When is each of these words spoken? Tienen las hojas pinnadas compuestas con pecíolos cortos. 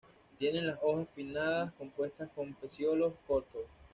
Tienen 0.39 0.65
las 0.65 0.79
hojas 0.81 1.07
pinnadas 1.13 1.73
compuestas 1.73 2.27
con 2.33 2.55
pecíolos 2.55 3.13
cortos. 3.27 3.65